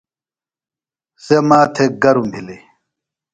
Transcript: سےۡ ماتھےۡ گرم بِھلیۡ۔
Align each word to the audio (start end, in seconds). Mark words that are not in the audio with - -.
سےۡ 1.23 1.43
ماتھےۡ 1.49 1.91
گرم 2.01 2.25
بِھلیۡ۔ 2.31 2.63